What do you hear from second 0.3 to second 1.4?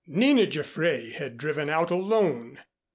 Jaffray had